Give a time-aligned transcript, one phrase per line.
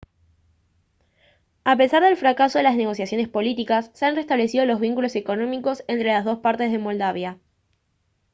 [1.63, 6.07] a pesar del fracaso de las negociaciones políticas se han reestablecido los vínculos económicos entre
[6.11, 7.37] las dos partes de moldavia